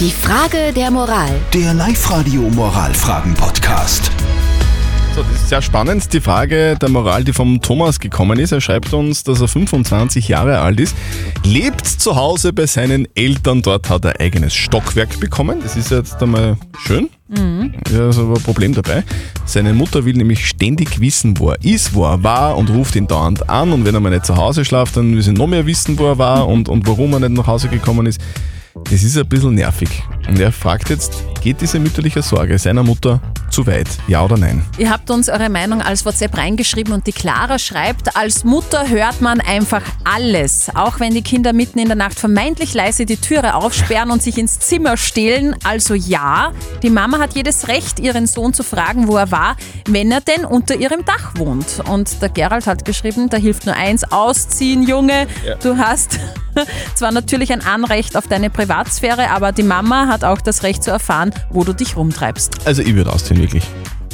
Die 0.00 0.10
Frage 0.10 0.72
der 0.74 0.90
Moral. 0.90 1.30
Der 1.52 1.72
Live-Radio 1.72 2.42
Moralfragen-Podcast. 2.50 4.10
So, 5.14 5.22
das 5.22 5.40
ist 5.40 5.48
sehr 5.48 5.62
spannend. 5.62 6.12
Die 6.12 6.20
Frage 6.20 6.76
der 6.76 6.88
Moral, 6.88 7.22
die 7.22 7.32
vom 7.32 7.60
Thomas 7.62 8.00
gekommen 8.00 8.40
ist. 8.40 8.50
Er 8.50 8.60
schreibt 8.60 8.92
uns, 8.92 9.22
dass 9.22 9.40
er 9.40 9.46
25 9.46 10.26
Jahre 10.26 10.58
alt 10.58 10.80
ist, 10.80 10.96
lebt 11.44 11.86
zu 11.86 12.16
Hause 12.16 12.52
bei 12.52 12.66
seinen 12.66 13.06
Eltern. 13.14 13.62
Dort 13.62 13.88
hat 13.88 14.04
er 14.04 14.20
eigenes 14.20 14.52
Stockwerk 14.52 15.20
bekommen. 15.20 15.60
Das 15.62 15.76
ist 15.76 15.92
jetzt 15.92 16.20
einmal 16.20 16.56
schön. 16.84 17.08
Ja, 17.92 18.08
ist 18.08 18.18
aber 18.18 18.34
ein 18.34 18.42
Problem 18.42 18.74
dabei. 18.74 19.04
Seine 19.44 19.74
Mutter 19.74 20.04
will 20.04 20.14
nämlich 20.14 20.48
ständig 20.48 20.98
wissen, 20.98 21.38
wo 21.38 21.50
er 21.50 21.64
ist, 21.64 21.94
wo 21.94 22.04
er 22.04 22.24
war 22.24 22.56
und 22.56 22.68
ruft 22.70 22.96
ihn 22.96 23.06
dauernd 23.06 23.48
an. 23.48 23.72
Und 23.72 23.84
wenn 23.84 23.94
er 23.94 24.00
mal 24.00 24.10
nicht 24.10 24.26
zu 24.26 24.36
Hause 24.36 24.64
schlaft, 24.64 24.96
dann 24.96 25.14
will 25.14 25.22
sie 25.22 25.32
noch 25.32 25.46
mehr 25.46 25.66
wissen, 25.66 25.96
wo 26.00 26.06
er 26.06 26.18
war 26.18 26.48
und, 26.48 26.68
und 26.68 26.84
warum 26.88 27.12
er 27.12 27.20
nicht 27.20 27.32
nach 27.32 27.46
Hause 27.46 27.68
gekommen 27.68 28.06
ist. 28.06 28.20
Das 28.82 29.02
ist 29.02 29.16
ein 29.16 29.28
bisschen 29.28 29.54
nervig. 29.54 29.88
Und 30.28 30.38
er 30.40 30.50
fragt 30.50 30.90
jetzt, 30.90 31.22
geht 31.40 31.60
diese 31.60 31.78
mütterliche 31.78 32.22
Sorge 32.22 32.58
seiner 32.58 32.82
Mutter 32.82 33.20
zu 33.50 33.66
weit? 33.68 33.86
Ja 34.08 34.24
oder 34.24 34.36
nein? 34.36 34.64
Ihr 34.78 34.90
habt 34.90 35.10
uns 35.10 35.28
eure 35.28 35.48
Meinung 35.48 35.80
als 35.80 36.04
WhatsApp 36.04 36.36
reingeschrieben 36.36 36.92
und 36.92 37.06
die 37.06 37.12
Clara 37.12 37.60
schreibt, 37.60 38.16
als 38.16 38.42
Mutter 38.42 38.88
hört 38.88 39.20
man 39.20 39.40
einfach 39.40 39.82
alles. 40.02 40.74
Auch 40.74 40.98
wenn 40.98 41.14
die 41.14 41.22
Kinder 41.22 41.52
mitten 41.52 41.78
in 41.78 41.86
der 41.86 41.96
Nacht 41.96 42.18
vermeintlich 42.18 42.74
leise 42.74 43.06
die 43.06 43.16
Türe 43.16 43.54
aufsperren 43.54 44.10
und 44.10 44.22
sich 44.22 44.38
ins 44.38 44.58
Zimmer 44.58 44.96
stehlen. 44.96 45.54
Also 45.62 45.94
ja, 45.94 46.52
die 46.82 46.90
Mama 46.90 47.20
hat 47.20 47.36
jedes 47.36 47.68
Recht, 47.68 48.00
ihren 48.00 48.26
Sohn 48.26 48.54
zu 48.54 48.64
fragen, 48.64 49.06
wo 49.06 49.16
er 49.16 49.30
war, 49.30 49.56
wenn 49.88 50.10
er 50.10 50.20
denn 50.20 50.44
unter 50.44 50.74
ihrem 50.74 51.04
Dach 51.04 51.34
wohnt. 51.36 51.80
Und 51.88 52.20
der 52.20 52.28
Gerald 52.28 52.66
hat 52.66 52.84
geschrieben, 52.84 53.28
da 53.28 53.36
hilft 53.36 53.66
nur 53.66 53.76
eins, 53.76 54.02
ausziehen, 54.10 54.82
Junge. 54.82 55.28
Ja. 55.46 55.54
Du 55.56 55.78
hast 55.78 56.18
zwar 56.94 57.12
natürlich 57.12 57.52
ein 57.52 57.64
Anrecht 57.64 58.16
auf 58.16 58.26
deine 58.26 58.50
Privatsphäre, 58.50 59.30
aber 59.30 59.52
die 59.52 59.62
Mama 59.62 60.08
hat 60.08 60.24
auch 60.24 60.40
das 60.40 60.62
Recht 60.62 60.82
zu 60.82 60.90
erfahren, 60.90 61.32
wo 61.50 61.64
du 61.64 61.72
dich 61.72 61.96
rumtreibst. 61.96 62.66
Also 62.66 62.82
ich 62.82 62.94
würde 62.94 63.12
ausziehen, 63.12 63.40
wirklich. 63.40 63.64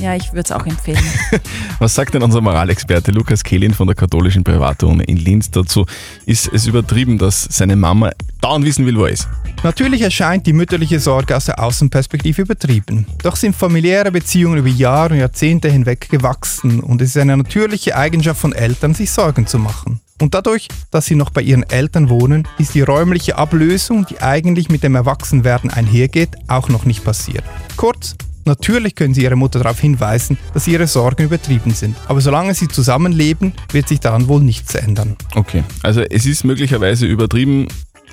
Ja, 0.00 0.14
ich 0.14 0.32
würde 0.32 0.42
es 0.42 0.52
auch 0.52 0.64
empfehlen. 0.64 1.02
Was 1.80 1.94
sagt 1.94 2.14
denn 2.14 2.22
unser 2.22 2.40
Moralexperte 2.40 3.10
Lukas 3.10 3.42
Kehlin 3.42 3.74
von 3.74 3.88
der 3.88 3.96
katholischen 3.96 4.44
Privatuni 4.44 5.02
in 5.04 5.16
Linz 5.16 5.50
dazu? 5.50 5.86
Ist 6.24 6.48
es 6.52 6.66
übertrieben, 6.66 7.18
dass 7.18 7.48
seine 7.50 7.74
Mama 7.74 8.12
dauernd 8.40 8.64
wissen 8.64 8.86
will, 8.86 8.96
wo 8.96 9.06
er 9.06 9.12
ist? 9.12 9.28
Natürlich 9.64 10.02
erscheint 10.02 10.46
die 10.46 10.52
mütterliche 10.52 11.00
Sorge 11.00 11.36
aus 11.36 11.46
der 11.46 11.60
Außenperspektive 11.60 12.42
übertrieben. 12.42 13.06
Doch 13.24 13.34
sind 13.34 13.56
familiäre 13.56 14.12
Beziehungen 14.12 14.58
über 14.58 14.68
Jahre 14.68 15.14
und 15.14 15.20
Jahrzehnte 15.20 15.68
hinweg 15.68 16.08
gewachsen 16.08 16.78
und 16.78 17.02
es 17.02 17.10
ist 17.10 17.16
eine 17.16 17.36
natürliche 17.36 17.96
Eigenschaft 17.96 18.40
von 18.40 18.52
Eltern, 18.52 18.94
sich 18.94 19.10
Sorgen 19.10 19.48
zu 19.48 19.58
machen. 19.58 20.00
Und 20.20 20.34
dadurch, 20.34 20.68
dass 20.90 21.06
sie 21.06 21.14
noch 21.14 21.30
bei 21.30 21.42
ihren 21.42 21.62
Eltern 21.62 22.08
wohnen, 22.08 22.46
ist 22.58 22.74
die 22.74 22.82
räumliche 22.82 23.36
Ablösung, 23.36 24.04
die 24.06 24.20
eigentlich 24.20 24.68
mit 24.68 24.82
dem 24.82 24.96
Erwachsenwerden 24.96 25.70
einhergeht, 25.70 26.30
auch 26.48 26.68
noch 26.68 26.84
nicht 26.84 27.04
passiert. 27.04 27.44
Kurz, 27.76 28.16
natürlich 28.44 28.96
können 28.96 29.14
sie 29.14 29.22
ihre 29.22 29.36
Mutter 29.36 29.60
darauf 29.60 29.78
hinweisen, 29.78 30.36
dass 30.54 30.66
ihre 30.66 30.88
Sorgen 30.88 31.22
übertrieben 31.22 31.72
sind. 31.72 31.96
Aber 32.08 32.20
solange 32.20 32.54
sie 32.54 32.66
zusammenleben, 32.66 33.52
wird 33.70 33.86
sich 33.86 34.00
daran 34.00 34.26
wohl 34.26 34.40
nichts 34.40 34.74
ändern. 34.74 35.16
Okay, 35.36 35.62
also 35.84 36.00
es 36.00 36.26
ist 36.26 36.44
möglicherweise 36.44 37.06
übertrieben, 37.06 37.68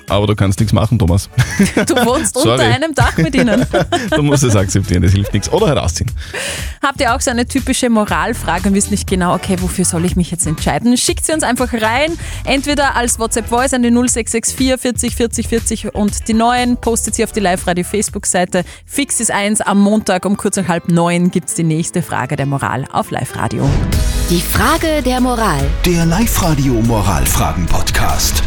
aber 0.08 0.26
du 0.26 0.34
kannst 0.34 0.60
nichts 0.60 0.72
machen, 0.72 0.98
Thomas. 0.98 1.28
Du 1.86 1.94
wohnst 2.04 2.36
unter 2.36 2.58
einem 2.58 2.94
Dach 2.94 3.16
mit 3.16 3.34
ihnen. 3.34 3.66
du 4.10 4.22
musst 4.22 4.44
es 4.44 4.56
akzeptieren, 4.56 5.02
das 5.02 5.12
hilft 5.12 5.32
nichts. 5.32 5.50
Oder 5.50 5.68
herausziehen. 5.68 6.10
Habt 6.82 7.00
ihr 7.00 7.14
auch 7.14 7.20
so 7.20 7.30
eine 7.30 7.46
typische 7.46 7.90
Moralfrage 7.90 8.68
und 8.68 8.74
wisst 8.74 8.90
nicht 8.90 9.08
genau, 9.08 9.34
okay, 9.34 9.56
wofür 9.60 9.84
soll 9.84 10.04
ich 10.04 10.16
mich 10.16 10.30
jetzt 10.30 10.46
entscheiden? 10.46 10.96
Schickt 10.96 11.24
sie 11.24 11.32
uns 11.32 11.42
einfach 11.42 11.72
rein. 11.72 12.16
Entweder 12.44 12.96
als 12.96 13.18
WhatsApp-Voice 13.18 13.74
an 13.74 13.82
die 13.82 13.90
0664 13.90 14.80
40 14.80 15.16
40 15.16 15.48
40 15.48 15.94
und 15.94 16.28
die 16.28 16.34
neuen 16.34 16.76
postet 16.76 17.14
sie 17.14 17.24
auf 17.24 17.32
die 17.32 17.40
Live-Radio-Facebook-Seite. 17.40 18.64
Fix 18.84 19.20
ist 19.20 19.30
eins. 19.30 19.60
Am 19.60 19.80
Montag 19.80 20.24
um 20.24 20.36
kurz 20.36 20.56
nach 20.56 20.68
halb 20.68 20.88
neun 20.88 21.30
gibt 21.30 21.48
es 21.48 21.54
die 21.54 21.64
nächste 21.64 22.02
Frage 22.02 22.36
der 22.36 22.46
Moral 22.46 22.84
auf 22.92 23.10
Live-Radio. 23.10 23.68
Die 24.30 24.40
Frage 24.40 25.02
der 25.02 25.20
Moral. 25.20 25.60
Der 25.84 26.04
Live-Radio 26.04 26.74
Moralfragen-Podcast. 26.74 28.45